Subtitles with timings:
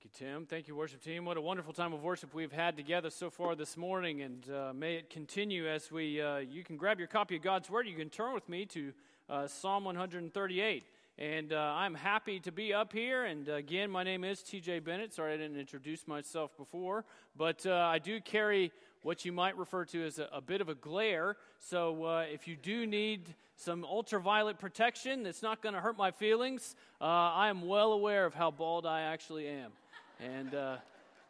[0.00, 0.46] Thank you, Tim.
[0.46, 1.24] Thank you, worship team.
[1.24, 4.72] What a wonderful time of worship we've had together so far this morning, and uh,
[4.72, 6.20] may it continue as we.
[6.22, 7.88] Uh, you can grab your copy of God's Word.
[7.88, 8.92] You can turn with me to
[9.28, 10.84] uh, Psalm 138.
[11.18, 13.24] And uh, I'm happy to be up here.
[13.24, 15.14] And again, my name is TJ Bennett.
[15.14, 17.04] Sorry I didn't introduce myself before,
[17.36, 18.70] but uh, I do carry
[19.02, 21.36] what you might refer to as a, a bit of a glare.
[21.58, 26.12] So uh, if you do need some ultraviolet protection that's not going to hurt my
[26.12, 29.72] feelings, uh, I am well aware of how bald I actually am.
[30.20, 30.76] And uh,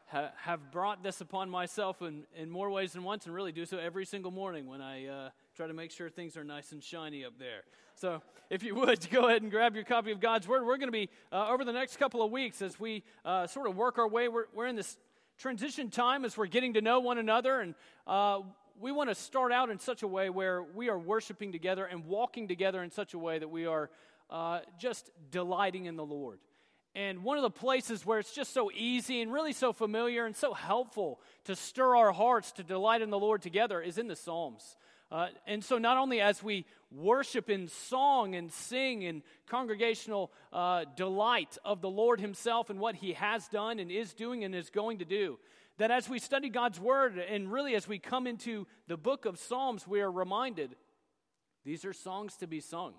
[0.07, 3.67] ha- have brought this upon myself in, in more ways than once, and really do
[3.67, 6.82] so every single morning when I uh, try to make sure things are nice and
[6.82, 7.63] shiny up there.
[7.94, 10.64] So, if you would, go ahead and grab your copy of God's Word.
[10.64, 13.68] We're going to be, uh, over the next couple of weeks, as we uh, sort
[13.68, 14.96] of work our way, we're, we're in this
[15.39, 17.61] transition time as we're getting to know one another.
[17.61, 17.75] And
[18.07, 18.41] uh,
[18.80, 22.07] we want to start out in such a way where we are worshiping together and
[22.07, 23.91] walking together in such a way that we are
[24.30, 26.39] uh, just delighting in the Lord.
[26.98, 30.34] And one of the places where it's just so easy and really so familiar and
[30.34, 34.16] so helpful to stir our hearts to delight in the Lord together is in the
[34.16, 34.77] Psalms.
[35.08, 40.86] Uh, and so, not only as we worship in song and sing in congregational uh,
[40.96, 44.68] delight of the Lord Himself and what He has done and is doing and is
[44.68, 45.38] going to do,
[45.77, 49.38] that as we study God's Word and really as we come into the book of
[49.38, 50.74] Psalms, we are reminded
[51.64, 52.94] these are songs to be sung.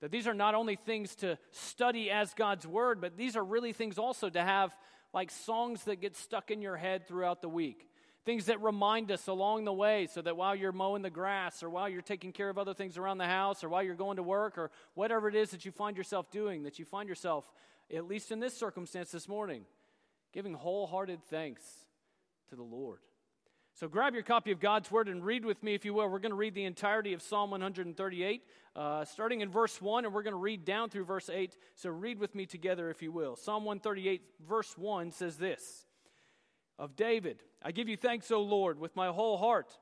[0.00, 3.72] That these are not only things to study as God's Word, but these are really
[3.72, 4.76] things also to have
[5.12, 7.88] like songs that get stuck in your head throughout the week
[8.26, 11.70] things that remind us along the way so that while you're mowing the grass or
[11.70, 14.22] while you're taking care of other things around the house or while you're going to
[14.22, 17.50] work or whatever it is that you find yourself doing, that you find yourself,
[17.94, 19.64] at least in this circumstance this morning,
[20.32, 21.62] giving wholehearted thanks
[22.48, 22.98] to the Lord.
[23.78, 26.08] So grab your copy of God's Word and read with me, if you will.
[26.08, 28.42] We're going to read the entirety of Psalm 138,
[28.74, 31.54] uh, starting in verse 1, and we're going to read down through verse 8.
[31.74, 33.36] So read with me together, if you will.
[33.36, 35.84] Psalm 138, verse 1 says this
[36.78, 37.42] of David.
[37.62, 39.78] I give you thanks, O Lord, with my whole heart.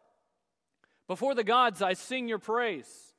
[1.06, 3.14] Before the gods, I sing your praise.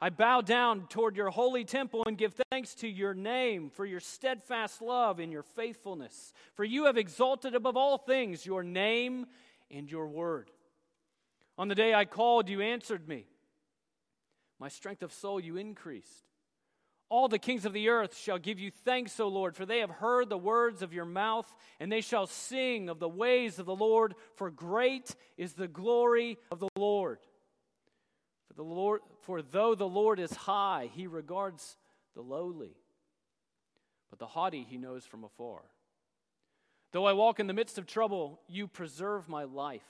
[0.00, 4.00] I bow down toward your holy temple and give thanks to your name for your
[4.00, 6.32] steadfast love and your faithfulness.
[6.54, 9.26] For you have exalted above all things your name
[9.70, 10.50] and your word.
[11.58, 13.26] On the day I called, you answered me.
[14.58, 16.24] My strength of soul you increased.
[17.08, 19.90] All the kings of the earth shall give you thanks, O Lord, for they have
[19.90, 23.76] heard the words of your mouth, and they shall sing of the ways of the
[23.76, 27.18] Lord, for great is the glory of the Lord.
[28.48, 31.76] For, the Lord, for though the Lord is high, he regards
[32.16, 32.76] the lowly,
[34.10, 35.62] but the haughty he knows from afar.
[36.96, 39.84] Though I walk in the midst of trouble, you preserve my life.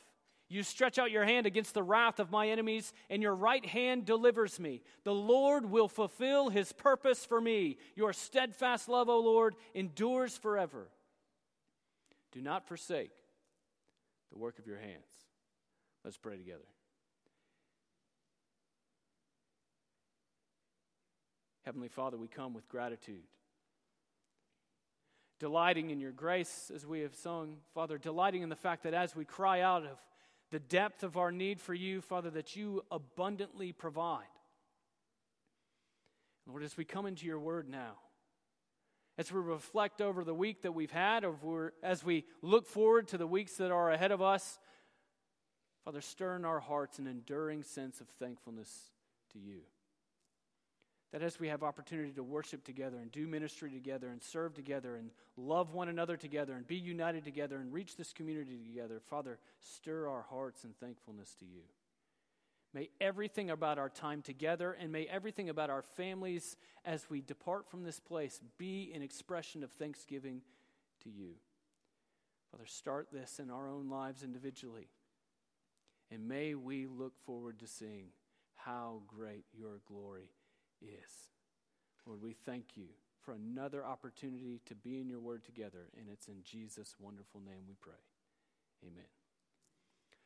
[0.49, 4.05] You stretch out your hand against the wrath of my enemies, and your right hand
[4.05, 4.83] delivers me.
[5.05, 7.79] The Lord will fulfill his purpose for me.
[7.95, 10.89] Your steadfast love, O Lord, endures forever.
[12.33, 13.13] Do not forsake
[14.33, 15.07] the work of your hands.
[16.05, 16.67] Let's pray together.
[21.65, 23.23] Heavenly Father, we come with gratitude,
[25.39, 27.57] delighting in your grace as we have sung.
[27.75, 29.99] Father, delighting in the fact that as we cry out of
[30.51, 34.25] the depth of our need for you, Father, that you abundantly provide.
[36.47, 37.95] Lord, as we come into your word now,
[39.19, 41.27] as we reflect over the week that we've had,
[41.83, 44.59] as we look forward to the weeks that are ahead of us,
[45.85, 48.91] Father, stir in our hearts an enduring sense of thankfulness
[49.33, 49.61] to you.
[51.13, 54.97] That as we have opportunity to worship together and do ministry together and serve together
[54.97, 59.39] and love one another together and be united together and reach this community together, Father,
[59.61, 61.63] stir our hearts in thankfulness to you.
[62.75, 67.71] May everything about our time together and may everything about our families as we depart
[67.71, 70.43] from this place be an expression of thanksgiving
[71.05, 71.37] to you.
[72.51, 74.89] Father, start this in our own lives individually.
[76.11, 78.09] And may we look forward to seeing
[78.55, 80.31] how great your glory
[80.83, 81.11] is.
[82.07, 82.87] Lord, we thank you
[83.23, 87.65] for another opportunity to be in your word together, and it's in Jesus' wonderful name
[87.67, 87.95] we pray.
[88.87, 89.05] Amen.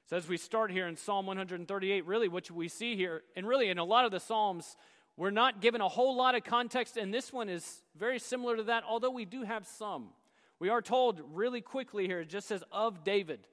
[0.09, 3.69] So, as we start here in Psalm 138, really what we see here, and really
[3.69, 4.77] in a lot of the Psalms,
[5.17, 8.65] we're not given a whole lot of context, and this one is very similar to
[8.65, 10.09] that, although we do have some.
[10.59, 13.47] We are told really quickly here, it just says of David.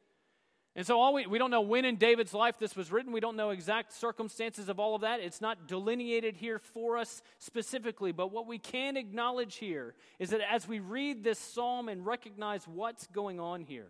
[0.77, 3.12] And so all we, we don't know when in David's life this was written.
[3.12, 5.19] We don't know exact circumstances of all of that.
[5.19, 8.12] It's not delineated here for us specifically.
[8.12, 12.68] But what we can acknowledge here is that as we read this psalm and recognize
[12.68, 13.88] what's going on here,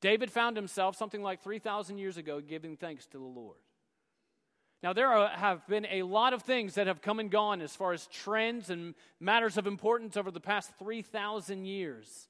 [0.00, 3.58] David found himself something like 3,000 years ago giving thanks to the Lord.
[4.80, 7.74] Now, there are, have been a lot of things that have come and gone as
[7.74, 12.28] far as trends and matters of importance over the past 3,000 years.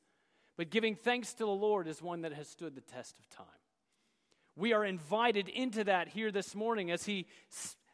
[0.56, 3.46] But giving thanks to the Lord is one that has stood the test of time.
[4.56, 7.26] We are invited into that here this morning as he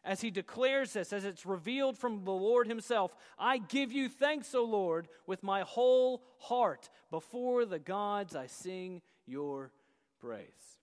[0.04, 4.54] as he declares this, as it's revealed from the Lord himself I give you thanks,
[4.54, 6.88] O Lord, with my whole heart.
[7.10, 9.70] Before the gods I sing your
[10.20, 10.78] praise.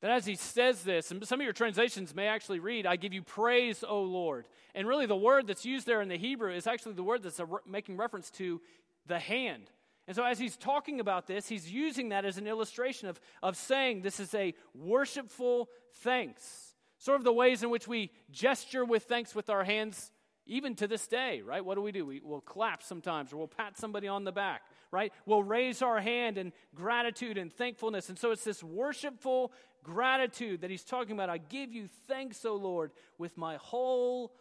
[0.00, 3.14] That as he says this, and some of your translations may actually read, I give
[3.14, 4.46] you praise, O Lord.
[4.74, 7.40] And really, the word that's used there in the Hebrew is actually the word that's
[7.66, 8.60] making reference to
[9.06, 9.70] the hand.
[10.06, 13.56] And so, as he's talking about this, he's using that as an illustration of, of
[13.56, 15.70] saying this is a worshipful
[16.02, 16.74] thanks.
[16.98, 20.10] Sort of the ways in which we gesture with thanks with our hands,
[20.46, 21.64] even to this day, right?
[21.64, 22.04] What do we do?
[22.04, 25.12] We, will clap sometimes, or we'll pat somebody on the back, right?
[25.24, 28.10] We'll raise our hand in gratitude and thankfulness.
[28.10, 29.52] And so it's this worshipful
[29.82, 31.30] gratitude that he's talking about.
[31.30, 34.34] I give you thanks, O Lord, with my whole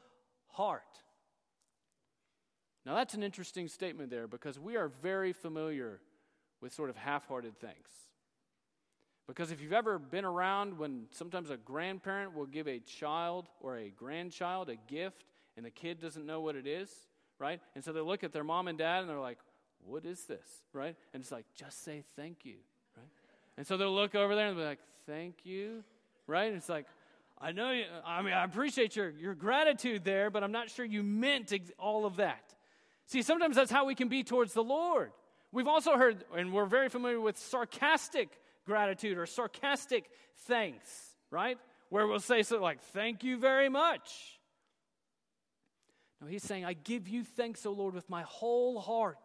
[0.48, 1.03] heart.
[2.86, 6.02] Now, that's an interesting statement there because we are very familiar
[6.62, 7.92] with sort of half hearted thanks.
[9.28, 13.78] Because if you've ever been around when sometimes a grandparent will give a child or
[13.78, 15.24] a grandchild a gift
[15.56, 16.90] and the kid doesn't know what it is,
[17.40, 17.62] right?
[17.76, 19.40] And so they look at their mom and dad and they're like,
[19.86, 20.96] What is this, right?
[21.14, 22.58] And it's like, Just say thank you,
[22.98, 23.08] right?
[23.58, 25.86] And so they'll look over there and be like, Thank you,
[26.28, 26.48] right?
[26.48, 26.86] And it's like,
[27.40, 30.86] I know you, I mean, I appreciate your, your gratitude there, but I'm not sure
[30.86, 32.53] you meant all of that.
[33.08, 35.12] See, sometimes that's how we can be towards the Lord.
[35.52, 38.30] We've also heard, and we're very familiar with sarcastic
[38.66, 40.10] gratitude or sarcastic
[40.48, 40.88] thanks,
[41.30, 41.58] right?
[41.90, 44.40] Where we'll say something like, Thank you very much.
[46.22, 49.20] No, he's saying, I give you thanks, O Lord, with my whole heart.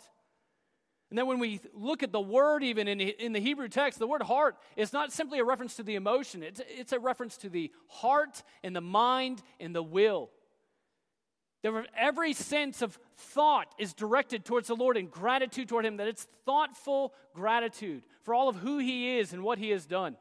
[1.10, 4.22] And then when we look at the word, even in, the Hebrew text, the word
[4.22, 7.72] heart is not simply a reference to the emotion, it's, it's a reference to the
[7.86, 10.30] heart and the mind and the will.
[11.62, 16.06] That every sense of thought is directed towards the Lord and gratitude toward Him, that
[16.06, 20.16] it's thoughtful gratitude for all of who He is and what He has done.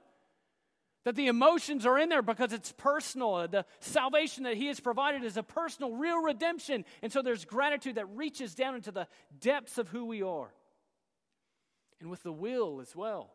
[1.04, 3.48] That the emotions are in there because it's personal.
[3.48, 6.84] The salvation that He has provided is a personal, real redemption.
[7.02, 9.08] And so there's gratitude that reaches down into the
[9.40, 10.54] depths of who we are.
[12.02, 13.32] And with the will as well.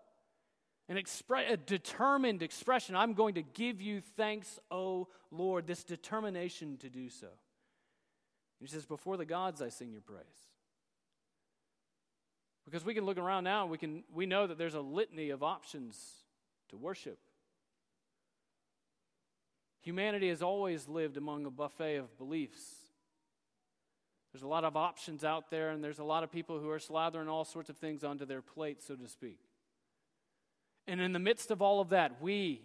[0.88, 6.76] An expre- a determined expression I'm going to give you thanks, O Lord, this determination
[6.78, 7.28] to do so.
[8.62, 10.22] He says, Before the gods I sing your praise.
[12.64, 15.42] Because we can look around now we, can, we know that there's a litany of
[15.42, 15.98] options
[16.70, 17.18] to worship.
[19.82, 22.62] Humanity has always lived among a buffet of beliefs.
[24.32, 26.78] There's a lot of options out there, and there's a lot of people who are
[26.78, 29.40] slathering all sorts of things onto their plate, so to speak.
[30.86, 32.62] And in the midst of all of that, we,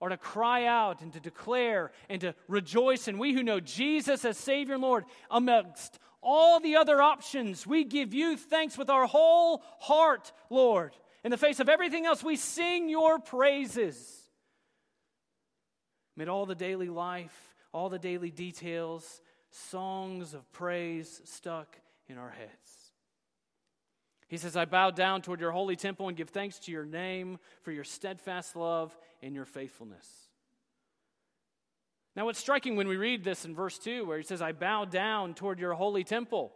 [0.00, 3.08] or to cry out and to declare and to rejoice.
[3.08, 7.84] And we who know Jesus as Savior and Lord, amongst all the other options, we
[7.84, 10.96] give you thanks with our whole heart, Lord.
[11.22, 14.22] In the face of everything else, we sing your praises.
[16.16, 19.20] Amid all the daily life, all the daily details,
[19.50, 22.83] songs of praise stuck in our heads.
[24.28, 27.38] He says, I bow down toward your holy temple and give thanks to your name
[27.62, 30.06] for your steadfast love and your faithfulness.
[32.16, 34.84] Now, what's striking when we read this in verse 2, where he says, I bow
[34.84, 36.52] down toward your holy temple.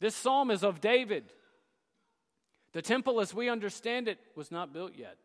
[0.00, 1.24] This psalm is of David.
[2.72, 5.16] The temple, as we understand it, was not built yet.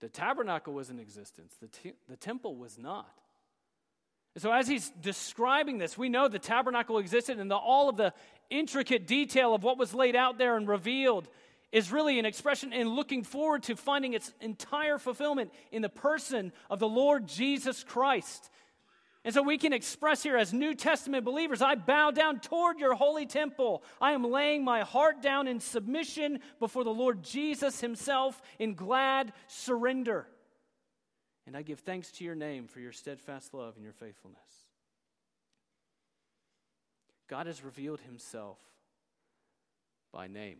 [0.00, 3.20] The tabernacle was in existence, the, the temple was not.
[4.36, 8.12] So, as he's describing this, we know the tabernacle existed and the, all of the
[8.50, 11.28] intricate detail of what was laid out there and revealed
[11.70, 16.52] is really an expression in looking forward to finding its entire fulfillment in the person
[16.68, 18.50] of the Lord Jesus Christ.
[19.24, 22.94] And so we can express here as New Testament believers I bow down toward your
[22.94, 23.82] holy temple.
[24.00, 29.32] I am laying my heart down in submission before the Lord Jesus himself in glad
[29.46, 30.26] surrender.
[31.46, 34.40] And I give thanks to your name for your steadfast love and your faithfulness.
[37.28, 38.58] God has revealed himself
[40.12, 40.58] by name.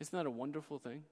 [0.00, 1.04] Isn't that a wonderful thing?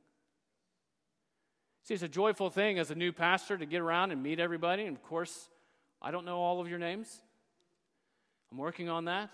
[1.84, 4.84] See, it's a joyful thing as a new pastor to get around and meet everybody.
[4.84, 5.48] And of course,
[6.00, 7.22] I don't know all of your names.
[8.50, 9.30] I'm working on that.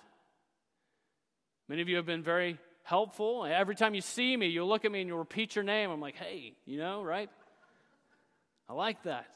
[1.68, 3.44] Many of you have been very helpful.
[3.44, 5.90] Every time you see me, you'll look at me and you'll repeat your name.
[5.90, 7.28] I'm like, hey, you know, right?
[8.68, 9.34] I like that.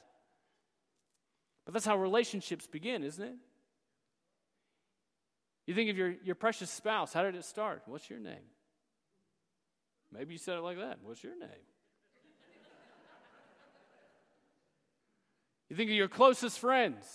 [1.64, 3.34] But that's how relationships begin, isn't it?
[5.66, 7.12] You think of your, your precious spouse.
[7.12, 7.82] How did it start?
[7.86, 8.50] What's your name?
[10.12, 10.98] Maybe you said it like that.
[11.02, 11.48] What's your name?
[15.70, 17.06] You think of your closest friends.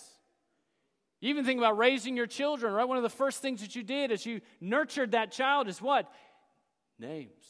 [1.20, 2.88] You even think about raising your children, right?
[2.88, 6.10] One of the first things that you did as you nurtured that child is what?
[6.98, 7.44] Names.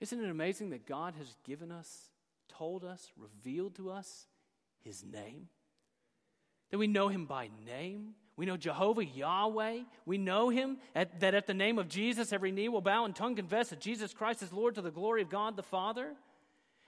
[0.00, 2.10] Isn't it amazing that God has given us,
[2.48, 4.26] told us, revealed to us
[4.84, 5.48] his name?
[6.70, 8.14] That we know him by name.
[8.36, 9.80] We know Jehovah Yahweh.
[10.06, 13.14] We know him, at, that at the name of Jesus, every knee will bow and
[13.16, 16.14] tongue confess that Jesus Christ is Lord to the glory of God the Father.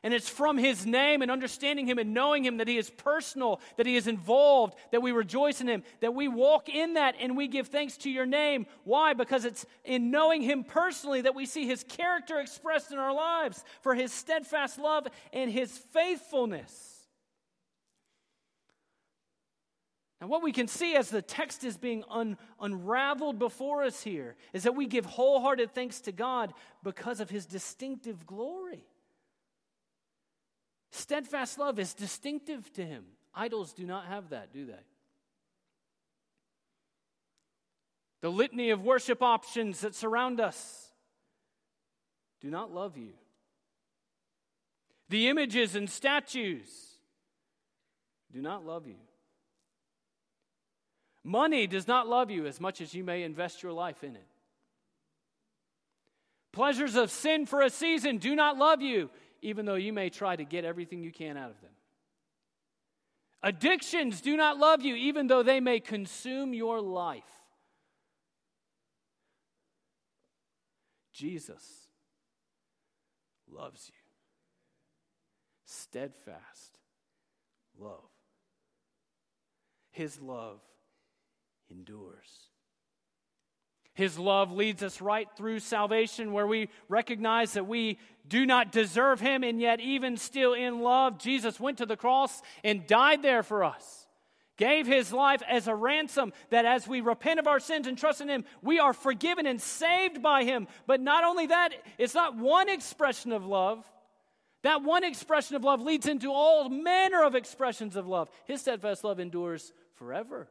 [0.02, 3.60] And it's from his name and understanding him and knowing him that he is personal,
[3.76, 7.36] that he is involved, that we rejoice in him, that we walk in that and
[7.36, 8.66] we give thanks to your name.
[8.84, 9.12] Why?
[9.12, 13.62] Because it's in knowing him personally that we see his character expressed in our lives
[13.82, 16.96] for his steadfast love and his faithfulness.
[20.18, 24.36] Now, what we can see as the text is being un- unraveled before us here
[24.54, 28.89] is that we give wholehearted thanks to God because of his distinctive glory.
[30.90, 33.04] Steadfast love is distinctive to him.
[33.34, 34.72] Idols do not have that, do they?
[38.20, 40.90] The litany of worship options that surround us
[42.40, 43.12] do not love you.
[45.08, 46.68] The images and statues
[48.32, 48.96] do not love you.
[51.22, 54.26] Money does not love you as much as you may invest your life in it.
[56.52, 59.10] Pleasures of sin for a season do not love you
[59.42, 61.70] even though you may try to get everything you can out of them.
[63.42, 67.22] Addictions do not love you, even though they may consume your life.
[71.12, 71.88] Jesus
[73.50, 74.00] loves you.
[75.64, 76.78] Steadfast
[77.78, 78.10] love.
[79.90, 80.60] His love
[81.70, 82.49] endures.
[84.00, 89.20] His love leads us right through salvation, where we recognize that we do not deserve
[89.20, 93.42] Him, and yet, even still in love, Jesus went to the cross and died there
[93.42, 94.06] for us.
[94.56, 98.22] Gave His life as a ransom that as we repent of our sins and trust
[98.22, 100.66] in Him, we are forgiven and saved by Him.
[100.86, 103.84] But not only that, it's not one expression of love.
[104.62, 108.30] That one expression of love leads into all manner of expressions of love.
[108.46, 110.48] His steadfast love endures forever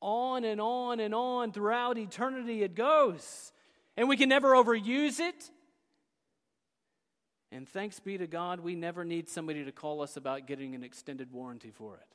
[0.00, 3.52] on and on and on throughout eternity it goes.
[3.96, 5.50] And we can never overuse it.
[7.52, 10.84] And thanks be to God, we never need somebody to call us about getting an
[10.84, 12.06] extended warranty for it.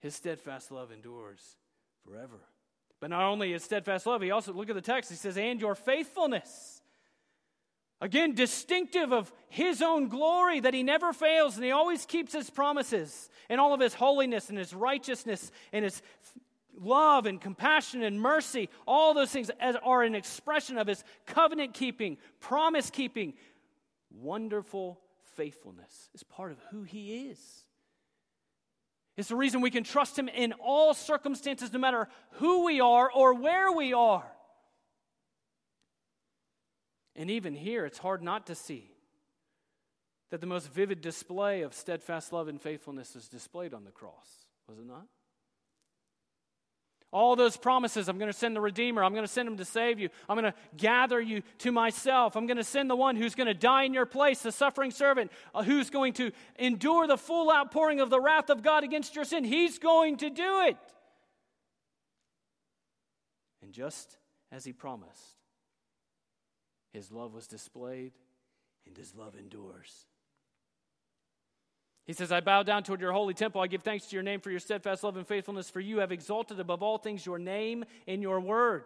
[0.00, 1.56] His steadfast love endures
[2.06, 2.40] forever.
[3.00, 5.58] But not only his steadfast love, he also, look at the text, he says, and
[5.60, 6.73] your faithfulness.
[8.00, 12.50] Again, distinctive of his own glory that he never fails and he always keeps his
[12.50, 16.02] promises and all of his holiness and his righteousness and his
[16.78, 18.68] love and compassion and mercy.
[18.86, 19.50] All those things
[19.82, 23.34] are an expression of his covenant keeping, promise keeping,
[24.10, 25.00] wonderful
[25.36, 27.38] faithfulness is part of who he is.
[29.16, 33.10] It's the reason we can trust him in all circumstances, no matter who we are
[33.10, 34.26] or where we are.
[37.16, 38.90] And even here, it's hard not to see
[40.30, 44.46] that the most vivid display of steadfast love and faithfulness is displayed on the cross,
[44.68, 45.06] was it not?
[47.12, 49.64] All those promises I'm going to send the Redeemer, I'm going to send him to
[49.64, 53.14] save you, I'm going to gather you to myself, I'm going to send the one
[53.14, 57.06] who's going to die in your place, the suffering servant, uh, who's going to endure
[57.06, 59.44] the full outpouring of the wrath of God against your sin.
[59.44, 60.76] He's going to do it.
[63.62, 64.18] And just
[64.50, 65.43] as he promised,
[66.94, 68.12] his love was displayed,
[68.86, 70.06] and his love endures.
[72.06, 73.60] He says, I bow down toward your holy temple.
[73.60, 76.12] I give thanks to your name for your steadfast love and faithfulness, for you have
[76.12, 78.84] exalted above all things your name and your word.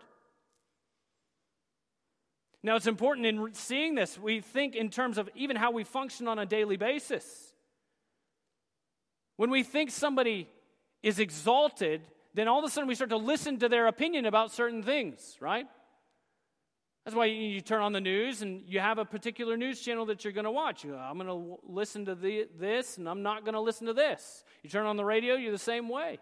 [2.62, 6.26] Now, it's important in seeing this, we think in terms of even how we function
[6.28, 7.52] on a daily basis.
[9.36, 10.48] When we think somebody
[11.02, 12.00] is exalted,
[12.34, 15.36] then all of a sudden we start to listen to their opinion about certain things,
[15.40, 15.66] right?
[17.08, 20.24] That's why you turn on the news and you have a particular news channel that
[20.24, 20.84] you're going to watch.
[20.84, 24.44] I'm going to listen to the, this and I'm not going to listen to this.
[24.62, 26.18] You turn on the radio, you're the same way.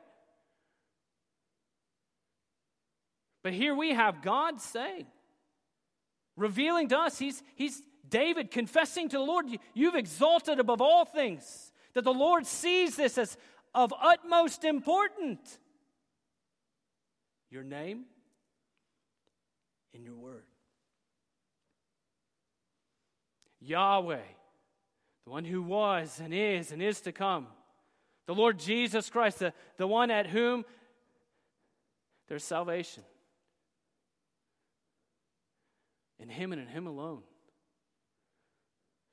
[3.42, 5.06] But here we have God saying,
[6.36, 11.72] revealing to us, he's, he's David confessing to the Lord, You've exalted above all things,
[11.94, 13.36] that the Lord sees this as
[13.74, 15.58] of utmost importance.
[17.50, 18.04] Your name
[19.92, 20.44] and your word.
[23.68, 24.20] Yahweh,
[25.24, 27.46] the one who was and is and is to come,
[28.26, 30.64] the Lord Jesus Christ, the, the one at whom
[32.28, 33.04] there's salvation.
[36.18, 37.22] In Him and in Him alone.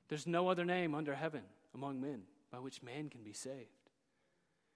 [0.08, 1.42] There's no other name under heaven
[1.74, 3.68] among men by which man can be saved.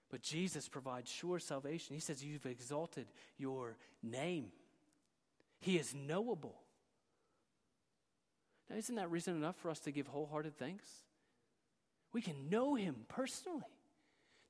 [0.09, 1.93] But Jesus provides sure salvation.
[1.93, 3.07] He says, You've exalted
[3.37, 4.47] your name.
[5.59, 6.55] He is knowable.
[8.69, 10.85] Now, isn't that reason enough for us to give wholehearted thanks?
[12.13, 13.65] We can know Him personally,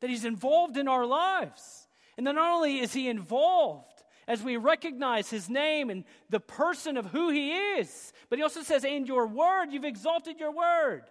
[0.01, 1.87] that He's involved in our lives.
[2.17, 6.97] And that not only is He involved as we recognize His name and the person
[6.97, 11.03] of who He is, but He also says, In your word, you've exalted your word.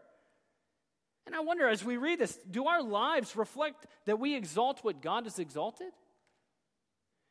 [1.27, 5.03] And I wonder as we read this, do our lives reflect that we exalt what
[5.03, 5.93] God has exalted?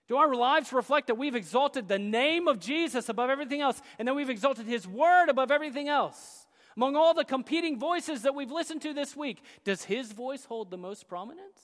[0.08, 4.08] Do our lives reflect that we've exalted the name of Jesus above everything else and
[4.08, 6.48] that we've exalted his word above everything else?
[6.78, 10.70] Among all the competing voices that we've listened to this week, does his voice hold
[10.70, 11.60] the most prominence?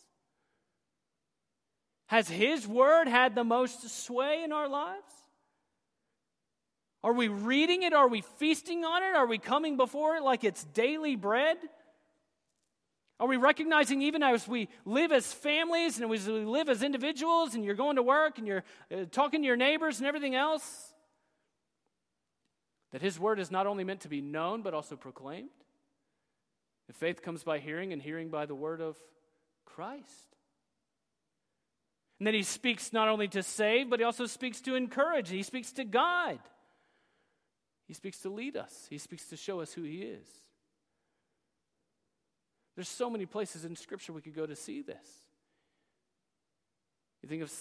[2.08, 5.14] Has his word had the most sway in our lives?
[7.04, 7.94] Are we reading it?
[7.94, 9.16] Are we feasting on it?
[9.16, 11.58] Are we coming before it like it's daily bread?
[13.20, 17.54] Are we recognizing even as we live as families and as we live as individuals
[17.54, 20.94] and you're going to work and you're uh, talking to your neighbors and everything else,
[22.92, 25.50] that His word is not only meant to be known but also proclaimed?
[26.90, 28.98] If faith comes by hearing and hearing by the word of
[29.66, 30.36] Christ.
[32.20, 35.44] And then He speaks not only to save, but He also speaks to encourage, He
[35.44, 36.40] speaks to guide,
[37.88, 40.28] He speaks to lead us, He speaks to show us who He is.
[42.76, 45.08] There's so many places in Scripture we could go to see this.
[47.22, 47.52] You think of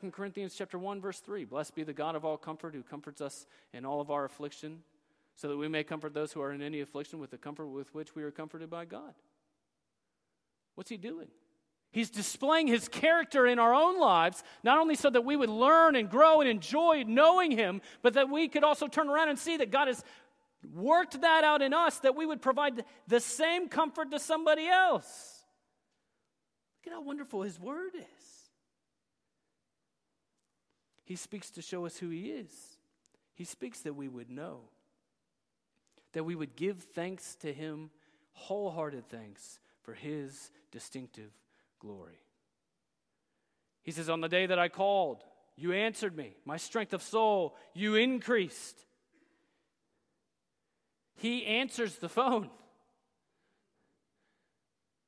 [0.00, 1.44] 2 Corinthians chapter 1, verse 3.
[1.44, 4.78] Blessed be the God of all comfort who comforts us in all of our affliction,
[5.36, 7.94] so that we may comfort those who are in any affliction with the comfort with
[7.94, 9.14] which we are comforted by God.
[10.74, 11.28] What's he doing?
[11.92, 15.96] He's displaying his character in our own lives, not only so that we would learn
[15.96, 19.56] and grow and enjoy knowing him, but that we could also turn around and see
[19.56, 20.02] that God is
[20.74, 25.44] worked that out in us that we would provide the same comfort to somebody else.
[26.78, 28.50] Look at how wonderful His Word is.
[31.04, 32.52] He speaks to show us who He is,
[33.34, 34.60] He speaks that we would know,
[36.12, 37.90] that we would give thanks to Him,
[38.32, 41.32] wholehearted thanks for His distinctive
[41.80, 42.20] glory.
[43.82, 45.24] He says, On the day that I called,
[45.56, 46.36] you answered me.
[46.44, 48.86] My strength of soul, you increased.
[51.20, 52.48] He answers the phone.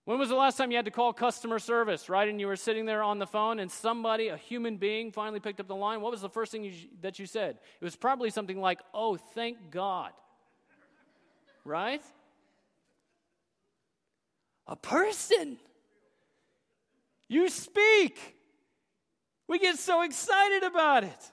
[0.04, 2.28] When was the last time you had to call customer service, right?
[2.28, 5.58] And you were sitting there on the phone and somebody, a human being, finally picked
[5.58, 6.02] up the line?
[6.02, 7.56] What was the first thing you, that you said?
[7.80, 10.10] It was probably something like, oh, thank God.
[11.64, 12.02] Right?
[14.66, 15.56] A person.
[17.26, 18.36] You speak.
[19.48, 21.32] We get so excited about it.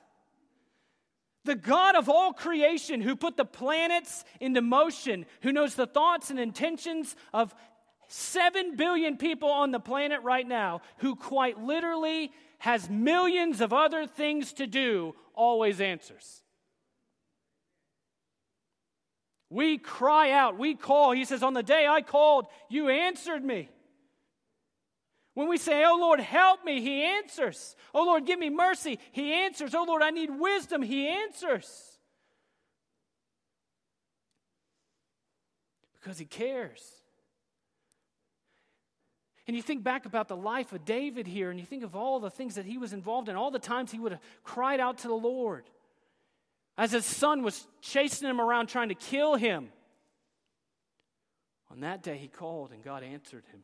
[1.46, 6.30] The God of all creation, who put the planets into motion, who knows the thoughts
[6.30, 7.56] and intentions of
[8.10, 14.06] 7 billion people on the planet right now, who quite literally has millions of other
[14.06, 16.44] things to do, always answers.
[19.50, 21.12] We cry out, we call.
[21.12, 23.70] He says, On the day I called, you answered me.
[25.34, 27.76] When we say, Oh Lord, help me, He answers.
[27.94, 29.74] Oh Lord, give me mercy, He answers.
[29.76, 32.00] Oh Lord, I need wisdom, He answers.
[36.00, 36.82] Because He cares.
[39.50, 42.20] And you think back about the life of David here, and you think of all
[42.20, 45.00] the things that he was involved in, all the times he would have cried out
[45.00, 45.66] to the Lord
[46.78, 49.70] as his son was chasing him around trying to kill him.
[51.72, 53.64] On that day, he called, and God answered him.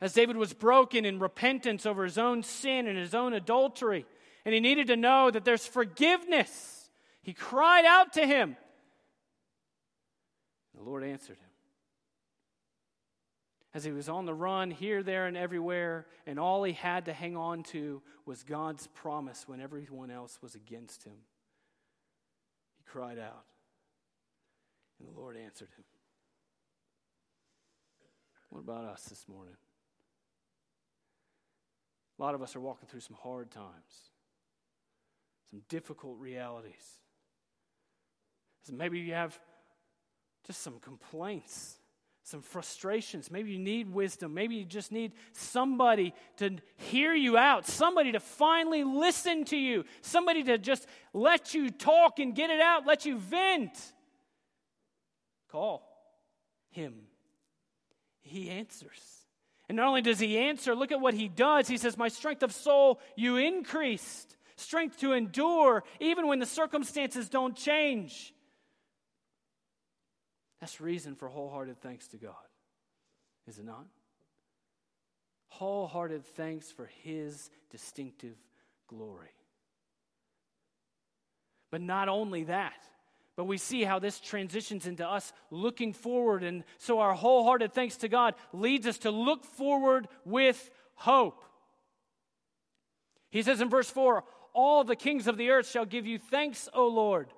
[0.00, 4.06] As David was broken in repentance over his own sin and his own adultery,
[4.44, 6.90] and he needed to know that there's forgiveness,
[7.22, 8.56] he cried out to him.
[10.76, 11.44] The Lord answered him.
[13.74, 17.12] As he was on the run here, there, and everywhere, and all he had to
[17.12, 21.16] hang on to was God's promise when everyone else was against him,
[22.76, 23.44] he cried out,
[24.98, 25.84] and the Lord answered him.
[28.48, 29.54] What about us this morning?
[32.18, 34.10] A lot of us are walking through some hard times,
[35.50, 37.00] some difficult realities.
[38.64, 39.38] So maybe you have
[40.44, 41.78] just some complaints,
[42.24, 43.30] some frustrations.
[43.30, 44.34] Maybe you need wisdom.
[44.34, 49.84] Maybe you just need somebody to hear you out, somebody to finally listen to you,
[50.02, 53.78] somebody to just let you talk and get it out, let you vent.
[55.50, 55.88] Call
[56.70, 56.94] him.
[58.20, 59.17] He answers.
[59.68, 61.68] And not only does he answer, look at what he does.
[61.68, 67.28] He says, My strength of soul you increased, strength to endure, even when the circumstances
[67.28, 68.32] don't change.
[70.60, 72.34] That's reason for wholehearted thanks to God,
[73.46, 73.86] is it not?
[75.50, 78.36] Wholehearted thanks for His distinctive
[78.88, 79.28] glory.
[81.70, 82.82] But not only that,
[83.38, 86.42] but we see how this transitions into us looking forward.
[86.42, 91.44] And so our wholehearted thanks to God leads us to look forward with hope.
[93.30, 94.24] He says in verse 4
[94.54, 97.28] All the kings of the earth shall give you thanks, O Lord,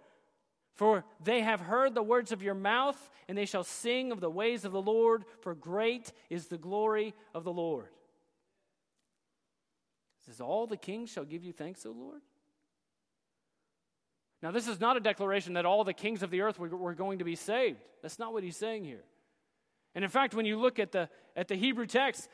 [0.74, 4.30] for they have heard the words of your mouth, and they shall sing of the
[4.30, 7.90] ways of the Lord, for great is the glory of the Lord.
[10.20, 12.22] He says, All the kings shall give you thanks, O Lord.
[14.42, 16.94] Now, this is not a declaration that all the kings of the earth were, were
[16.94, 17.78] going to be saved.
[18.02, 19.04] That's not what he's saying here.
[19.94, 22.28] And in fact, when you look at the, at the Hebrew text,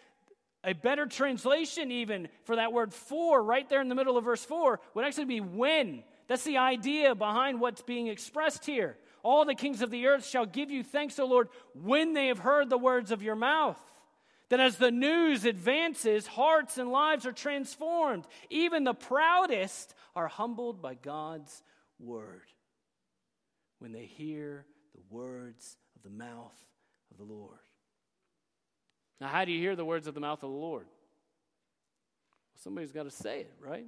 [0.62, 4.45] a better translation, even for that word for, right there in the middle of verse
[4.45, 6.05] 4, would actually be when.
[6.29, 8.97] That's the idea behind what's being expressed here.
[9.23, 12.38] All the kings of the earth shall give you thanks, O Lord, when they have
[12.38, 13.81] heard the words of your mouth.
[14.49, 18.27] That as the news advances, hearts and lives are transformed.
[18.51, 21.62] Even the proudest are humbled by God's
[21.98, 22.42] word
[23.78, 26.54] when they hear the words of the mouth
[27.11, 27.59] of the Lord.
[29.20, 30.87] Now, how do you hear the words of the mouth of the Lord?
[30.87, 33.87] Well, somebody's got to say it, right?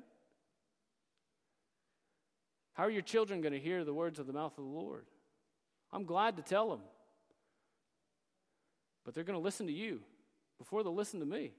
[2.72, 5.04] How are your children going to hear the words of the mouth of the Lord?
[5.92, 6.80] I'm glad to tell them.
[9.04, 10.00] But they're going to listen to you
[10.58, 11.52] before they'll listen to me.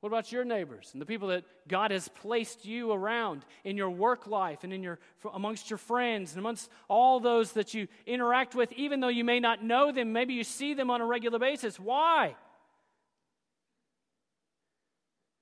[0.00, 3.90] What about your neighbors and the people that God has placed you around in your
[3.90, 4.98] work life and in your
[5.32, 9.40] amongst your friends and amongst all those that you interact with even though you may
[9.40, 11.80] not know them, maybe you see them on a regular basis.
[11.80, 12.36] Why?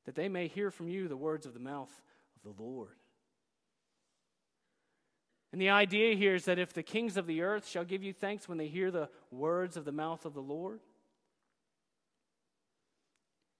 [0.06, 1.90] That they may hear from you the words of the mouth
[2.36, 2.96] of the Lord.
[5.50, 8.12] And the idea here is that if the kings of the earth shall give you
[8.12, 10.80] thanks when they hear the words of the mouth of the Lord,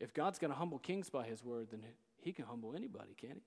[0.01, 1.81] if God's going to humble kings by his word, then
[2.21, 3.43] he can humble anybody, can he?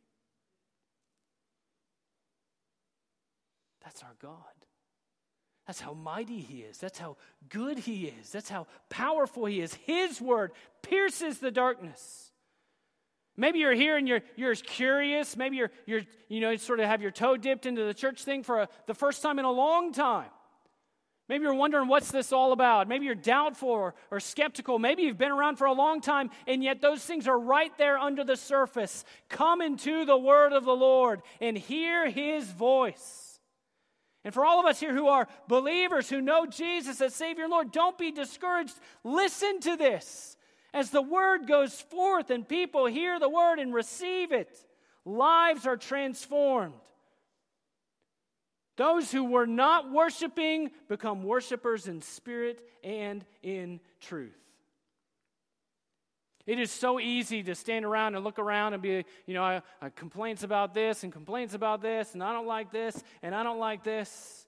[3.84, 4.36] That's our God.
[5.66, 6.78] That's how mighty he is.
[6.78, 7.18] That's how
[7.50, 8.32] good he is.
[8.32, 9.74] That's how powerful he is.
[9.74, 12.32] His word pierces the darkness.
[13.36, 15.38] Maybe you're here and you're, you're curious.
[15.38, 18.44] Maybe you're, you're, you know, sort of have your toe dipped into the church thing
[18.44, 20.30] for a, the first time in a long time.
[21.30, 22.88] Maybe you're wondering what's this all about.
[22.88, 24.80] Maybe you're doubtful or, or, skeptical.
[24.80, 27.98] Maybe you've been around for a long time, and yet those things are right there
[27.98, 29.04] under the surface.
[29.28, 33.42] Come into the word of the Lord and hear his voice.
[34.24, 37.52] And for all of us here who are believers, who know Jesus as Savior and
[37.52, 38.76] Lord, don't be discouraged.
[39.04, 40.38] Listen to this.
[40.74, 44.66] As the word goes forth and people hear the word and receive it,
[45.06, 46.74] lives are transformed.
[48.78, 54.38] Those who were not worshiping become worshipers in spirit and in truth.
[56.46, 59.62] It is so easy to stand around and look around and be, you know, I,
[59.82, 63.44] I complaints about this and complaints about this, and I don't like this, and I
[63.44, 64.48] don't like this.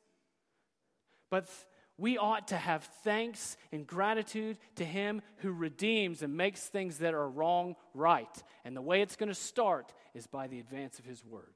[1.30, 1.58] But th-
[1.98, 7.14] we ought to have thanks and gratitude to Him who redeems and makes things that
[7.14, 8.44] are wrong right.
[8.64, 11.54] And the way it's going to start is by the advance of His Word.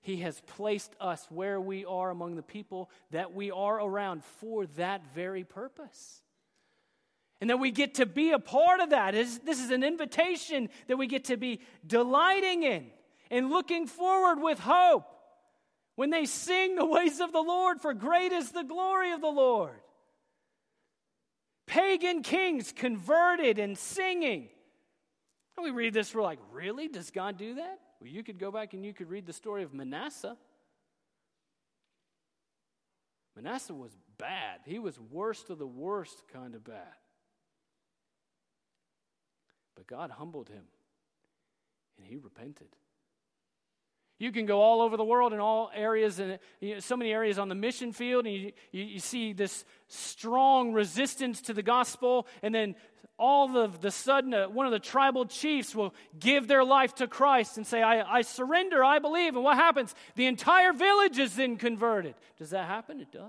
[0.00, 4.66] He has placed us where we are among the people that we are around for
[4.76, 6.22] that very purpose.
[7.40, 9.14] And that we get to be a part of that.
[9.14, 12.86] This is an invitation that we get to be delighting in
[13.30, 15.04] and looking forward with hope
[15.94, 19.26] when they sing the ways of the Lord, for great is the glory of the
[19.26, 19.80] Lord.
[21.66, 24.48] Pagan kings converted and singing.
[25.56, 26.88] And we read this, we're like, really?
[26.88, 27.80] Does God do that?
[28.00, 30.36] Well, you could go back and you could read the story of Manasseh.
[33.34, 34.60] Manasseh was bad.
[34.64, 36.94] He was worst of the worst kind of bad.
[39.74, 40.64] But God humbled him
[41.96, 42.68] and he repented.
[44.18, 47.12] You can go all over the world in all areas, and you know, so many
[47.12, 52.26] areas on the mission field, and you, you, see this strong resistance to the gospel,
[52.42, 52.74] and then
[53.16, 57.06] all of the sudden, uh, one of the tribal chiefs will give their life to
[57.06, 59.34] Christ and say, I, I surrender, I believe.
[59.34, 59.94] And what happens?
[60.16, 62.14] The entire village is then converted.
[62.38, 63.00] Does that happen?
[63.00, 63.22] It does.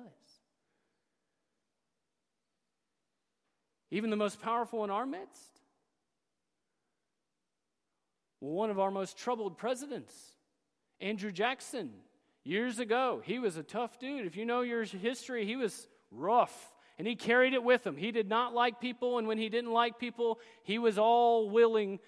[3.92, 5.60] Even the most powerful in our midst?
[8.40, 10.14] One of our most troubled presidents
[11.02, 11.92] Andrew Jackson,
[12.44, 14.26] years ago, he was a tough dude.
[14.26, 17.96] If you know your history, he was rough and he carried it with him.
[17.96, 22.00] He did not like people, and when he didn't like people, he was all willing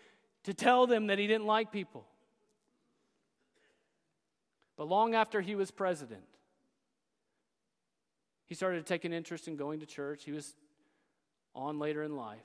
[0.44, 2.06] to tell them that he didn't like people.
[4.76, 6.24] But long after he was president,
[8.52, 10.26] He started to take an interest in going to church.
[10.26, 10.58] He was
[11.56, 12.44] on later in life.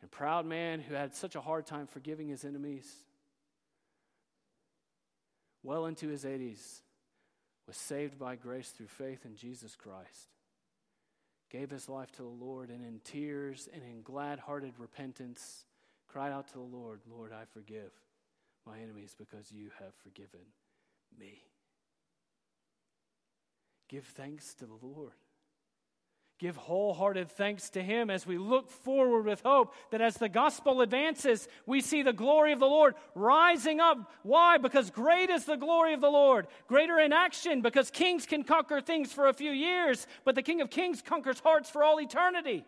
[0.00, 2.88] And proud man who had such a hard time forgiving his enemies,
[5.64, 6.80] well into his 80s,
[7.66, 10.28] was saved by grace through faith in Jesus Christ,
[11.50, 15.64] gave his life to the Lord, and in tears and in glad hearted repentance,
[16.06, 17.90] cried out to the Lord, Lord, I forgive
[18.66, 20.46] my enemies because you have forgiven
[21.18, 21.42] me.
[23.88, 25.12] Give thanks to the Lord.
[26.42, 30.80] Give wholehearted thanks to Him as we look forward with hope that as the gospel
[30.80, 34.10] advances, we see the glory of the Lord rising up.
[34.24, 34.58] Why?
[34.58, 36.48] Because great is the glory of the Lord.
[36.66, 40.60] Greater in action, because kings can conquer things for a few years, but the King
[40.60, 42.64] of Kings conquers hearts for all eternity.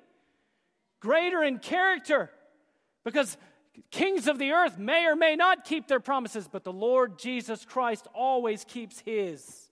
[1.00, 2.30] Greater in character,
[3.04, 3.36] because
[3.90, 7.64] kings of the earth may or may not keep their promises, but the Lord Jesus
[7.64, 9.63] Christ always keeps His.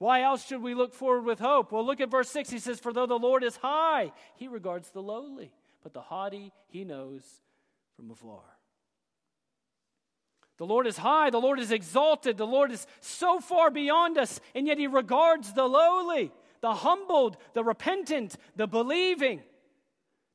[0.00, 1.72] Why else should we look forward with hope?
[1.72, 2.48] Well, look at verse 6.
[2.48, 6.52] He says, For though the Lord is high, he regards the lowly, but the haughty
[6.68, 7.22] he knows
[7.96, 8.40] from afar.
[10.56, 14.40] The Lord is high, the Lord is exalted, the Lord is so far beyond us,
[14.54, 16.32] and yet he regards the lowly,
[16.62, 19.42] the humbled, the repentant, the believing.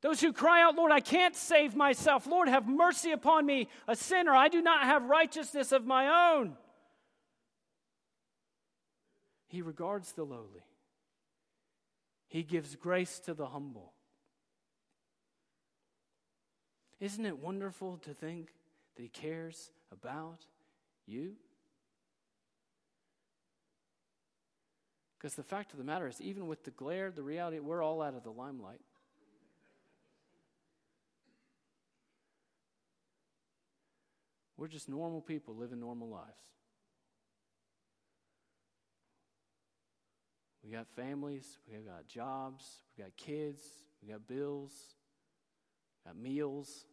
[0.02, 2.28] Those who cry out, Lord, I can't save myself.
[2.28, 4.36] Lord, have mercy upon me, a sinner.
[4.36, 6.56] I do not have righteousness of my own.
[9.56, 10.66] He regards the lowly,
[12.28, 13.94] He gives grace to the humble.
[17.00, 18.50] Isn't it wonderful to think
[18.96, 20.42] that He cares about
[21.08, 21.36] you?
[25.18, 28.02] Because the fact of the matter is, even with the glare, the reality, we're all
[28.02, 28.82] out of the limelight.
[34.58, 36.55] We're just normal people living normal lives.
[40.66, 42.66] We got families, we got jobs,
[42.98, 43.62] we got kids,
[44.02, 44.72] we got bills,
[46.04, 46.86] we got meals.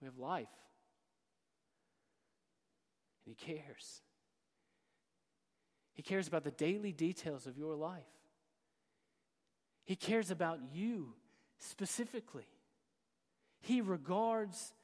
[0.00, 0.48] We have life.
[3.24, 4.02] And He cares.
[5.94, 8.02] He cares about the daily details of your life.
[9.84, 11.14] He cares about you
[11.58, 12.48] specifically.
[13.60, 14.74] He regards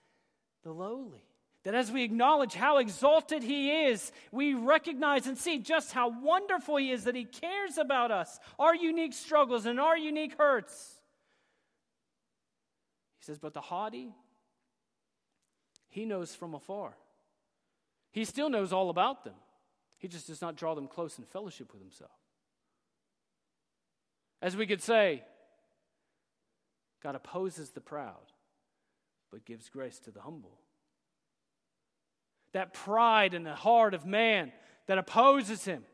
[0.63, 1.28] the lowly.
[1.65, 6.77] That as we acknowledge how exalted He is, we recognize and see just how wonderful
[6.77, 10.95] He is that He cares about us, our unique struggles, and our unique hurts.
[13.19, 14.15] He says, But the haughty,
[15.89, 16.97] He knows from afar.
[18.13, 19.35] He still knows all about them.
[19.99, 22.13] He just does not draw them close in fellowship with Himself.
[24.41, 25.25] As we could say,
[27.03, 28.33] God opposes the proud,
[29.33, 30.61] but gives grace to the humble
[32.59, 34.51] that pride in the heart of man
[34.89, 35.85] that opposes him.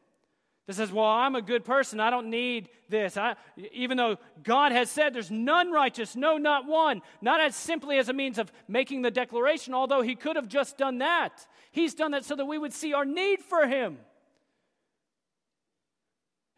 [0.67, 2.01] That says, Well, I'm a good person.
[2.01, 3.19] I don't need this.
[3.19, 3.37] I,
[3.75, 7.03] even though God has said there's none righteous, no, not one.
[7.21, 10.79] Not as simply as a means of making the declaration, although He could have just
[10.79, 11.47] done that.
[11.71, 13.99] He's done that so that we would see our need for Him.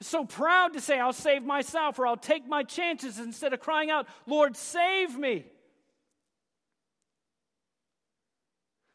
[0.02, 3.90] So proud to say, I'll save myself or I'll take my chances instead of crying
[3.90, 5.46] out, Lord, save me.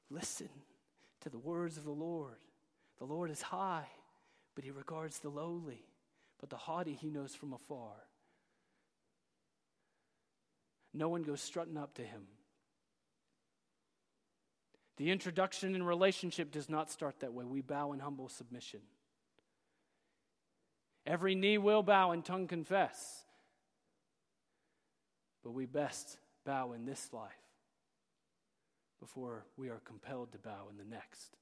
[0.09, 0.47] Listen
[1.21, 2.37] to the words of the Lord.
[2.99, 3.87] The Lord is high,
[4.55, 5.83] but he regards the lowly,
[6.39, 7.93] but the haughty he knows from afar.
[10.93, 12.23] No one goes strutting up to him.
[14.97, 17.45] The introduction in relationship does not start that way.
[17.45, 18.81] We bow in humble submission.
[21.07, 23.23] Every knee will bow and tongue confess.
[25.43, 27.31] But we best bow in this life
[29.01, 31.35] before we are compelled to bow in the next.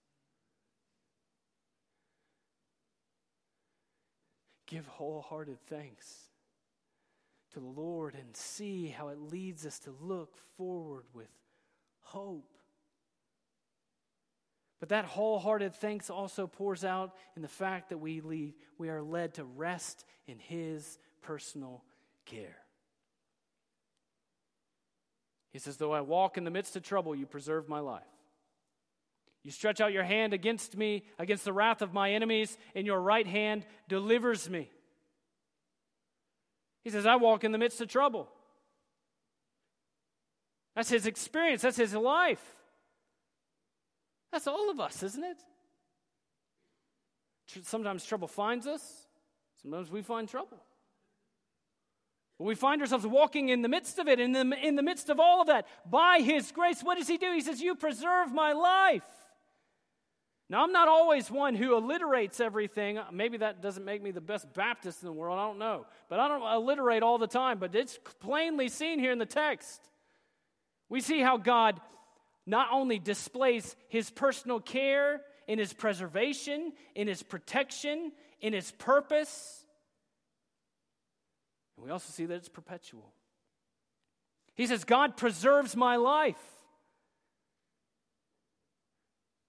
[4.66, 6.30] Give wholehearted thanks
[7.54, 11.30] to the Lord and see how it leads us to look forward with
[12.02, 12.56] hope.
[14.80, 19.02] But that wholehearted thanks also pours out in the fact that we, lead, we are
[19.02, 21.84] led to rest in His personal
[22.26, 22.58] care.
[25.52, 28.04] He says, Though I walk in the midst of trouble, you preserve my life.
[29.44, 33.00] You stretch out your hand against me, against the wrath of my enemies, and your
[33.00, 34.70] right hand delivers me.
[36.84, 38.28] He says, I walk in the midst of trouble.
[40.76, 42.44] That's his experience, that's his life.
[44.32, 45.38] That's all of us, isn't it?
[47.64, 49.08] Sometimes trouble finds us,
[49.62, 50.62] sometimes we find trouble.
[52.40, 55.20] We find ourselves walking in the midst of it, in the, in the midst of
[55.20, 55.68] all of that.
[55.86, 57.34] By His grace, what does He do?
[57.34, 59.04] He says, You preserve my life.
[60.50, 63.00] Now, I'm not always one who alliterates everything.
[63.12, 65.38] Maybe that doesn't make me the best Baptist in the world.
[65.38, 65.86] I don't know.
[66.10, 67.60] But I don't alliterate all the time.
[67.60, 69.80] But it's plainly seen here in the text.
[70.88, 71.80] We see how God
[72.48, 79.59] not only displays his personal care in his preservation, in his protection, in his purpose,
[81.80, 83.14] and we also see that it's perpetual.
[84.54, 86.36] He says, God preserves my life.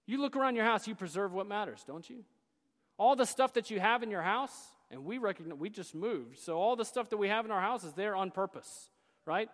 [0.07, 2.25] You look around your house, you preserve what matters, don't you?
[2.99, 4.53] All the stuff that you have in your house,
[4.93, 7.61] and we recognize we just moved, so all the stuff that we have in our
[7.61, 8.91] house is there on purpose,
[9.27, 9.49] right?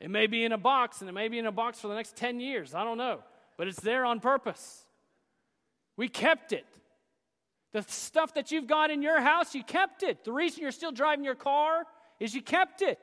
[0.00, 1.94] It may be in a box, and it may be in a box for the
[1.94, 2.74] next 10 years.
[2.74, 3.20] I don't know.
[3.58, 4.84] But it's there on purpose.
[5.96, 6.64] We kept it.
[7.72, 10.24] The stuff that you've got in your house, you kept it.
[10.24, 11.84] The reason you're still driving your car
[12.20, 12.98] is you kept it.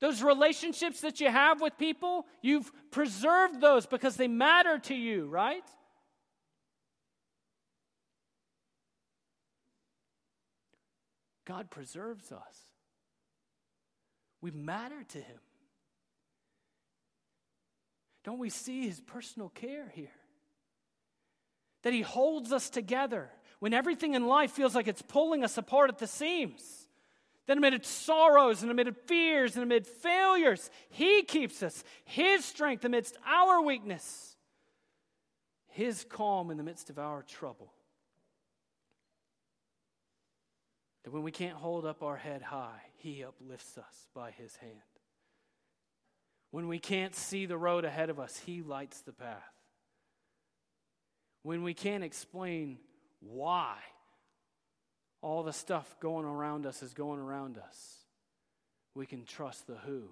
[0.00, 5.26] Those relationships that you have with people, you've preserved those because they matter to you,
[5.26, 5.64] right?
[11.44, 12.56] God preserves us.
[14.40, 15.40] We matter to Him.
[18.24, 20.12] Don't we see his personal care here?
[21.82, 25.90] That he holds us together when everything in life feels like it's pulling us apart
[25.90, 26.86] at the seams.
[27.46, 31.82] That amid sorrows and amid fears and amid failures, he keeps us.
[32.04, 34.36] His strength amidst our weakness,
[35.68, 37.72] his calm in the midst of our trouble.
[41.04, 44.80] That when we can't hold up our head high, he uplifts us by his hand.
[46.50, 49.54] When we can't see the road ahead of us, He lights the path.
[51.42, 52.78] When we can't explain
[53.20, 53.76] why
[55.22, 57.98] all the stuff going around us is going around us,
[58.94, 60.04] we can trust the who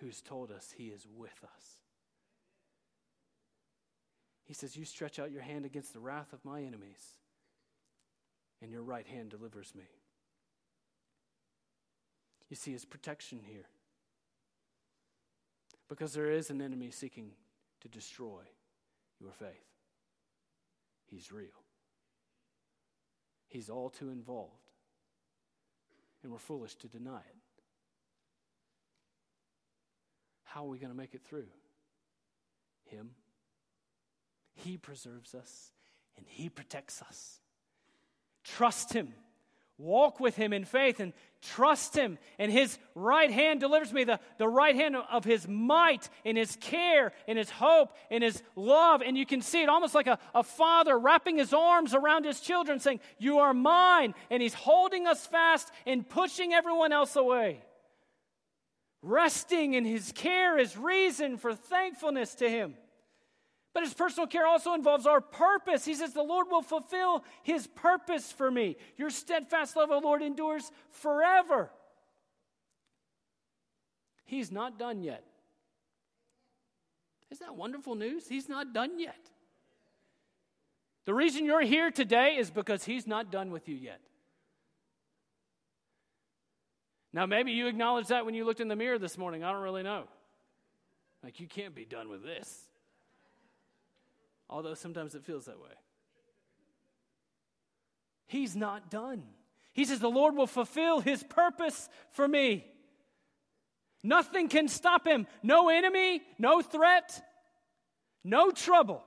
[0.00, 1.64] who's told us He is with us.
[4.46, 7.18] He says, You stretch out your hand against the wrath of my enemies,
[8.62, 9.84] and your right hand delivers me.
[12.48, 13.66] You see His protection here.
[15.88, 17.32] Because there is an enemy seeking
[17.80, 18.42] to destroy
[19.20, 19.66] your faith.
[21.10, 21.59] He's real,
[23.50, 24.54] he's all too involved.
[26.22, 27.36] And we're foolish to deny it.
[30.44, 31.46] How are we going to make it through?
[32.86, 33.10] Him.
[34.54, 35.70] He preserves us
[36.16, 37.40] and He protects us.
[38.44, 39.12] Trust Him.
[39.80, 42.18] Walk with him in faith and trust him.
[42.38, 46.56] And his right hand delivers me the, the right hand of his might and his
[46.56, 49.00] care and his hope and his love.
[49.00, 52.40] And you can see it almost like a, a father wrapping his arms around his
[52.40, 54.14] children, saying, You are mine.
[54.30, 57.62] And he's holding us fast and pushing everyone else away.
[59.00, 62.74] Resting in his care is reason for thankfulness to him.
[63.72, 65.84] But his personal care also involves our purpose.
[65.84, 68.76] He says, The Lord will fulfill his purpose for me.
[68.96, 71.70] Your steadfast love, O Lord, endures forever.
[74.24, 75.24] He's not done yet.
[77.30, 78.28] Isn't that wonderful news?
[78.28, 79.30] He's not done yet.
[81.04, 84.00] The reason you're here today is because he's not done with you yet.
[87.12, 89.42] Now, maybe you acknowledged that when you looked in the mirror this morning.
[89.42, 90.04] I don't really know.
[91.22, 92.69] Like, you can't be done with this
[94.50, 95.70] although sometimes it feels that way.
[98.26, 99.22] He's not done.
[99.72, 102.64] He says, The Lord will fulfill his purpose for me.
[104.02, 105.26] Nothing can stop him.
[105.42, 107.22] No enemy, no threat,
[108.24, 109.02] no trouble.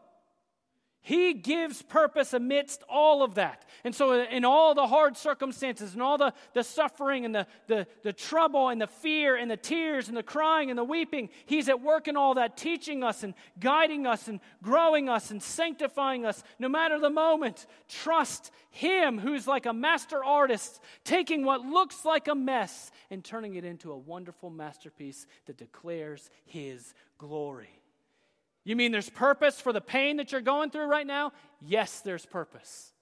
[1.06, 3.66] He gives purpose amidst all of that.
[3.84, 7.46] And so, uh, in all the hard circumstances and all the, the suffering and the,
[7.68, 11.28] the, the trouble and the fear and the tears and the crying and the weeping,
[11.46, 15.44] He's at work in all that, teaching us and guiding us and growing us and
[15.44, 16.42] sanctifying us.
[16.58, 22.30] No matter the moment, trust Him who's like a master artist, taking what looks like
[22.30, 27.83] a mess and turning it into a wonderful masterpiece that declares His glory.
[28.66, 31.34] You mean there's purpose for the pain that you're going through right now?
[31.62, 32.94] Yes, there's purpose.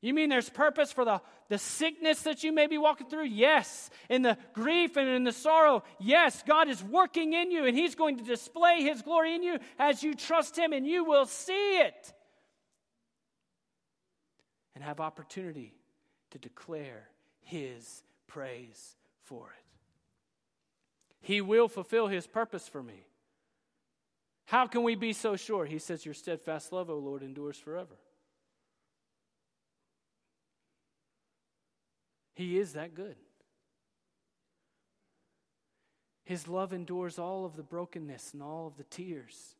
[0.00, 3.26] You mean there's purpose for the, the sickness that you may be walking through?
[3.26, 3.90] Yes.
[4.08, 5.82] In the grief and in the sorrow?
[5.98, 6.42] Yes.
[6.46, 10.02] God is working in you and He's going to display His glory in you as
[10.02, 12.12] you trust Him and you will see it
[14.76, 15.74] and have opportunity
[16.30, 17.08] to declare
[17.40, 19.64] His praise for it.
[21.20, 23.07] He will fulfill His purpose for me.
[24.48, 25.66] How can we be so sure?
[25.66, 27.98] He says, Your steadfast love, O Lord, endures forever.
[32.34, 33.16] He is that good.
[36.24, 39.54] His love endures all of the brokenness and all of the tears.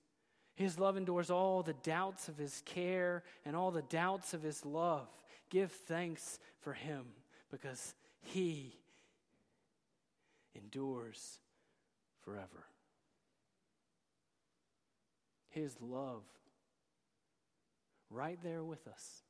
[0.55, 4.65] His love endures all the doubts of his care and all the doubts of his
[4.65, 5.09] love.
[5.51, 7.05] Give thanks for him
[7.51, 8.75] because he
[10.55, 11.41] endures
[12.25, 12.65] forever.
[15.59, 16.23] His love
[18.11, 19.23] right there with us.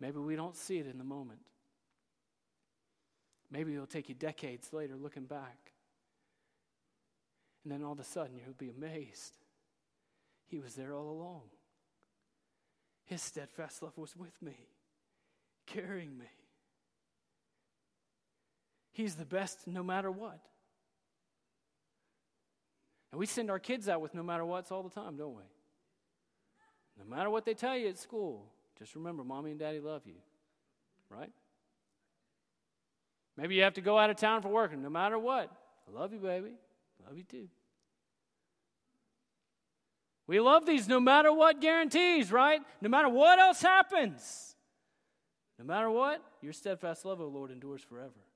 [0.00, 1.38] Maybe we don't see it in the moment.
[3.48, 5.72] Maybe it'll take you decades later looking back.
[7.62, 9.34] And then all of a sudden you'll be amazed.
[10.48, 11.42] He was there all along.
[13.04, 14.56] His steadfast love was with me,
[15.66, 16.26] carrying me.
[18.90, 20.40] He's the best no matter what.
[23.16, 25.42] And we send our kids out with no matter what's all the time, don't we?
[26.98, 28.44] No matter what they tell you at school,
[28.78, 30.16] just remember mommy and daddy love you,
[31.08, 31.32] right?
[33.34, 35.50] Maybe you have to go out of town for work, and no matter what,
[35.88, 36.56] I love you, baby.
[37.06, 37.48] Love you too.
[40.26, 42.60] We love these no matter what guarantees, right?
[42.82, 44.56] No matter what else happens.
[45.58, 48.26] No matter what, your steadfast love, O Lord, endures forever.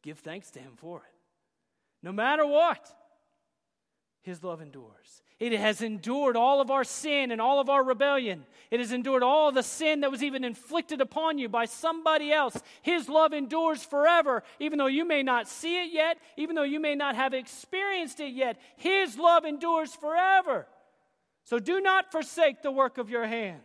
[0.00, 1.14] Give thanks to Him for it.
[2.04, 2.94] No matter what,
[4.22, 5.22] His love endures.
[5.38, 8.44] It has endured all of our sin and all of our rebellion.
[8.70, 12.60] It has endured all the sin that was even inflicted upon you by somebody else.
[12.82, 16.80] His love endures forever, even though you may not see it yet, even though you
[16.80, 18.60] may not have experienced it yet.
[18.76, 20.66] His love endures forever.
[21.44, 23.62] So do not forsake the work of your hands.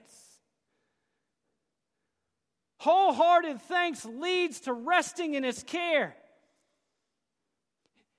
[2.77, 6.15] Wholehearted thanks leads to resting in His care.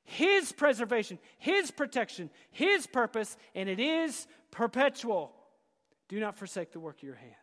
[0.05, 5.33] His preservation, His protection, His purpose, and it is perpetual.
[6.09, 7.35] Do not forsake the work of your hands.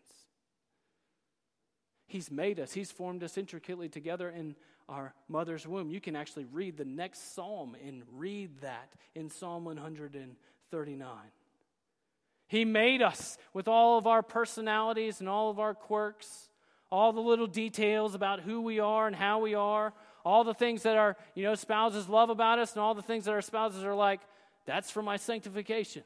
[2.07, 4.55] He's made us, He's formed us intricately together in
[4.87, 5.89] our mother's womb.
[5.89, 11.09] You can actually read the next psalm and read that in Psalm 139.
[12.47, 16.49] He made us with all of our personalities and all of our quirks,
[16.91, 19.93] all the little details about who we are and how we are,
[20.23, 23.25] all the things that our you know spouses love about us and all the things
[23.25, 24.21] that our spouses are like
[24.65, 26.03] that's for my sanctification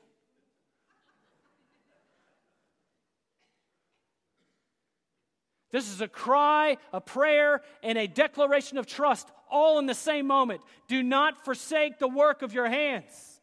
[5.76, 10.26] This is a cry, a prayer, and a declaration of trust all in the same
[10.26, 10.62] moment.
[10.88, 13.42] Do not forsake the work of your hands.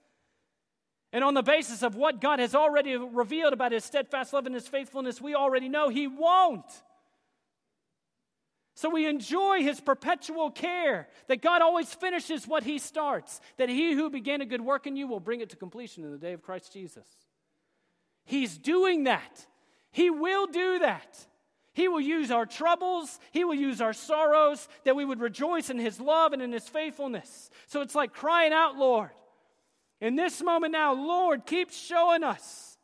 [1.12, 4.54] And on the basis of what God has already revealed about his steadfast love and
[4.54, 6.64] his faithfulness, we already know he won't.
[8.74, 13.92] So we enjoy his perpetual care, that God always finishes what he starts, that he
[13.92, 16.32] who began a good work in you will bring it to completion in the day
[16.32, 17.06] of Christ Jesus.
[18.24, 19.46] He's doing that.
[19.90, 21.26] He will do that.
[21.74, 25.78] He will use our troubles, He will use our sorrows, that we would rejoice in
[25.78, 27.50] His love and in His faithfulness.
[27.66, 29.10] So it's like crying out, Lord.
[30.00, 32.76] In this moment now, Lord, keep showing us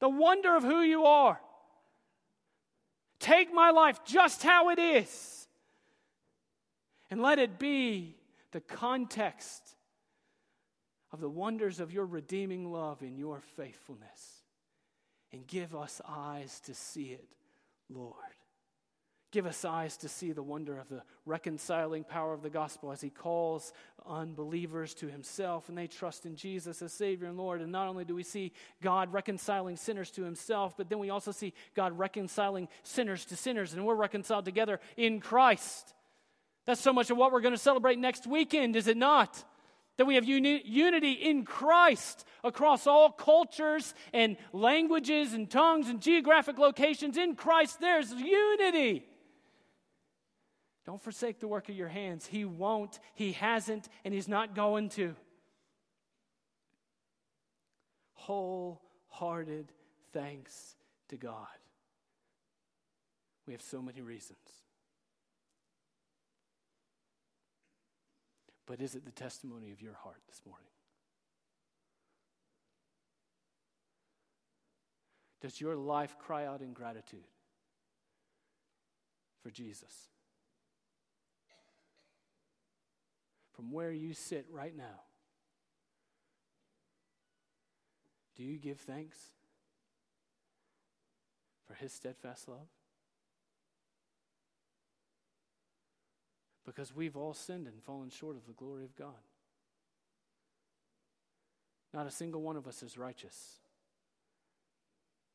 [0.00, 1.38] the wonder of who you are.
[3.20, 5.46] Take my life just how it is
[7.10, 8.16] and let it be
[8.52, 9.76] the context
[11.12, 14.42] of the wonders of your redeeming love and your faithfulness.
[15.32, 17.28] And give us eyes to see it,
[17.88, 18.14] Lord.
[19.32, 23.00] Give us eyes to see the wonder of the reconciling power of the gospel as
[23.00, 23.72] he calls
[24.04, 27.60] unbelievers to himself and they trust in Jesus as Savior and Lord.
[27.60, 28.52] And not only do we see
[28.82, 33.72] God reconciling sinners to himself, but then we also see God reconciling sinners to sinners,
[33.72, 35.94] and we're reconciled together in Christ.
[36.66, 39.44] That's so much of what we're going to celebrate next weekend, is it not?
[39.96, 46.00] That we have uni- unity in Christ across all cultures and languages and tongues and
[46.00, 47.16] geographic locations.
[47.16, 49.04] In Christ, there's unity.
[50.90, 52.26] Don't forsake the work of your hands.
[52.26, 55.14] He won't, He hasn't, and He's not going to.
[58.14, 59.70] Wholehearted
[60.12, 60.74] thanks
[61.10, 61.46] to God.
[63.46, 64.40] We have so many reasons.
[68.66, 70.72] But is it the testimony of your heart this morning?
[75.40, 77.28] Does your life cry out in gratitude
[79.40, 80.08] for Jesus?
[83.60, 85.02] From where you sit right now,
[88.34, 89.18] do you give thanks
[91.66, 92.68] for his steadfast love?
[96.64, 99.20] Because we've all sinned and fallen short of the glory of God.
[101.92, 103.56] Not a single one of us is righteous.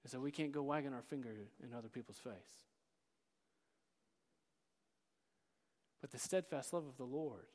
[0.04, 1.30] And so we can't go wagging our finger
[1.64, 2.34] in other people's face.
[6.02, 7.46] But the steadfast love of the Lord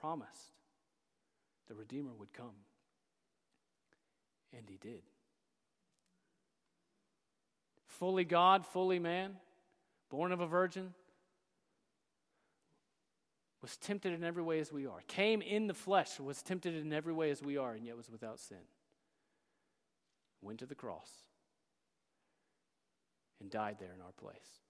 [0.00, 0.52] promised
[1.68, 2.54] the Redeemer would come.
[4.56, 5.02] And he did.
[7.86, 9.36] Fully God, fully man,
[10.10, 10.94] born of a virgin,
[13.62, 16.92] was tempted in every way as we are, came in the flesh, was tempted in
[16.92, 18.58] every way as we are, and yet was without sin.
[20.42, 21.10] Went to the cross
[23.40, 24.65] and died there in our place.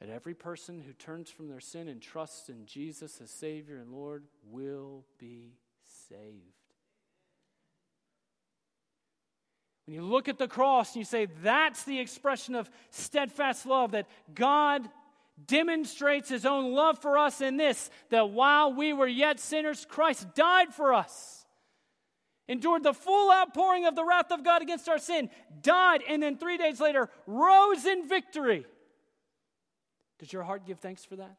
[0.00, 3.90] That every person who turns from their sin and trusts in Jesus as Savior and
[3.90, 5.54] Lord will be
[6.08, 6.54] saved.
[9.86, 13.92] When you look at the cross and you say, that's the expression of steadfast love,
[13.92, 14.86] that God
[15.46, 20.34] demonstrates his own love for us in this that while we were yet sinners, Christ
[20.34, 21.46] died for us,
[22.48, 25.30] endured the full outpouring of the wrath of God against our sin,
[25.62, 28.66] died, and then three days later rose in victory.
[30.18, 31.36] Does your heart give thanks for that?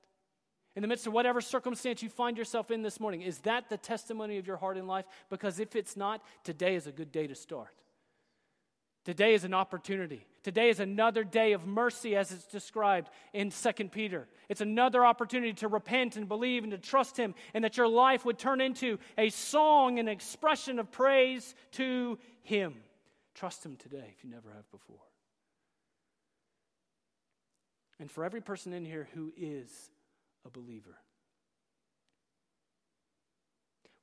[0.75, 3.77] In the midst of whatever circumstance you find yourself in this morning, is that the
[3.77, 5.05] testimony of your heart in life?
[5.30, 7.73] Because if it's not, today is a good day to start.
[9.03, 10.25] Today is an opportunity.
[10.43, 14.27] Today is another day of mercy as it's described in 2 Peter.
[14.49, 18.23] It's another opportunity to repent and believe and to trust Him, and that your life
[18.23, 22.75] would turn into a song, an expression of praise to Him.
[23.34, 25.09] Trust Him today if you never have before.
[27.99, 29.89] And for every person in here who is
[30.45, 30.97] a believer,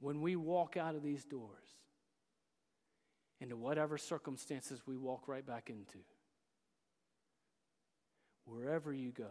[0.00, 1.66] when we walk out of these doors,
[3.40, 5.98] into whatever circumstances we walk right back into.
[8.44, 9.30] Wherever you go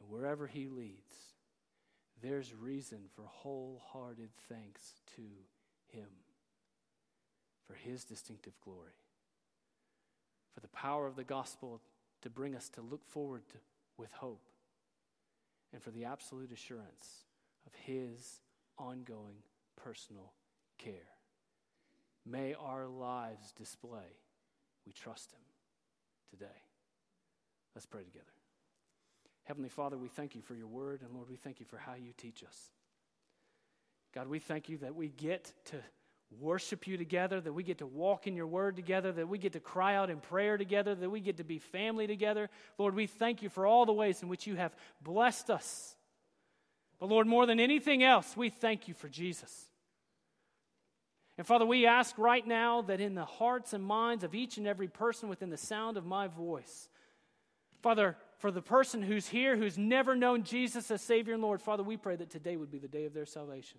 [0.00, 1.12] and wherever He leads,
[2.22, 5.22] there's reason for wholehearted thanks to
[5.88, 6.08] Him
[7.66, 8.96] for His distinctive glory,
[10.54, 11.80] for the power of the gospel
[12.24, 13.58] to bring us to look forward to,
[13.98, 14.48] with hope,
[15.72, 17.24] and for the absolute assurance
[17.66, 18.40] of His
[18.78, 19.36] ongoing
[19.76, 20.32] personal
[20.78, 21.12] care.
[22.26, 24.18] May our lives display
[24.86, 25.40] we trust Him
[26.30, 26.60] today.
[27.74, 28.24] Let's pray together.
[29.44, 31.94] Heavenly Father, we thank you for your word, and Lord, we thank you for how
[31.94, 32.70] you teach us.
[34.14, 35.76] God, we thank you that we get to
[36.40, 39.52] worship you together, that we get to walk in your word together, that we get
[39.52, 42.50] to cry out in prayer together, that we get to be family together.
[42.78, 45.96] Lord, we thank you for all the ways in which you have blessed us.
[46.98, 49.66] But Lord, more than anything else, we thank you for Jesus.
[51.36, 54.66] And Father, we ask right now that in the hearts and minds of each and
[54.66, 56.88] every person within the sound of my voice,
[57.82, 61.82] Father, for the person who's here who's never known Jesus as Savior and Lord, Father,
[61.82, 63.78] we pray that today would be the day of their salvation.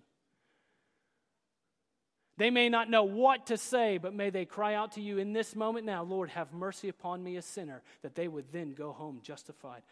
[2.38, 5.32] They may not know what to say, but may they cry out to you in
[5.32, 8.92] this moment now, Lord, have mercy upon me, a sinner, that they would then go
[8.92, 9.82] home justified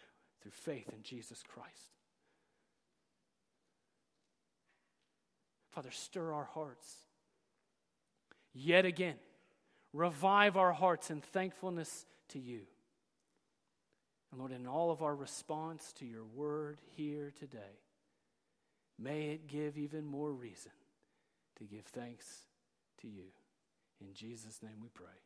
[0.43, 1.71] through faith in Jesus Christ.
[5.71, 6.95] Father, stir our hearts
[8.53, 9.17] yet again.
[9.95, 12.61] Revive our hearts in thankfulness to you.
[14.31, 17.81] And Lord, in all of our response to your word here today,
[18.99, 20.73] may it give even more reason
[21.59, 22.47] to give thanks
[23.01, 23.33] to you.
[24.01, 25.21] In Jesus' name we pray.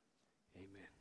[0.57, 0.98] Amen.